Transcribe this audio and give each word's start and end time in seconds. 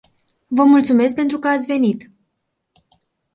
Vă 0.47 0.63
mulțumesc 0.63 1.15
pentru 1.15 1.39
că 1.39 1.47
ați 1.47 1.65
venit. 1.65 2.11